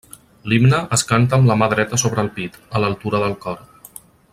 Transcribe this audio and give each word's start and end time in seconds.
L'himne 0.53 0.79
es 0.97 1.03
canta 1.11 1.37
amb 1.39 1.51
la 1.51 1.57
mà 1.63 1.69
dreta 1.75 2.01
sobre 2.05 2.25
el 2.25 2.33
pit, 2.39 2.59
a 2.81 2.85
l'altura 2.85 3.23
del 3.27 3.41
cor. 3.47 3.65